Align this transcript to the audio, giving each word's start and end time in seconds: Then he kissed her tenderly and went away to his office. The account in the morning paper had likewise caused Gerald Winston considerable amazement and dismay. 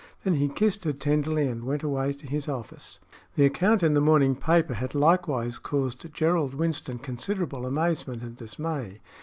Then 0.23 0.33
he 0.33 0.47
kissed 0.49 0.83
her 0.85 0.93
tenderly 0.93 1.45
and 1.45 1.63
went 1.63 1.83
away 1.83 2.13
to 2.13 2.25
his 2.25 2.49
office. 2.49 2.97
The 3.35 3.45
account 3.45 3.83
in 3.83 3.93
the 3.93 4.01
morning 4.01 4.35
paper 4.35 4.73
had 4.73 4.95
likewise 4.95 5.59
caused 5.59 6.11
Gerald 6.11 6.55
Winston 6.55 6.97
considerable 6.97 7.67
amazement 7.67 8.23
and 8.23 8.35
dismay. 8.35 8.99